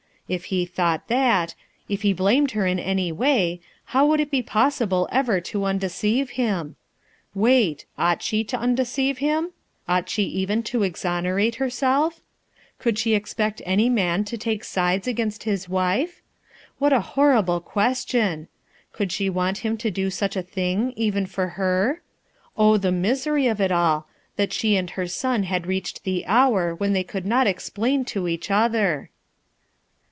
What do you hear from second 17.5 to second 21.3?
question! Could she want him to do such a thing even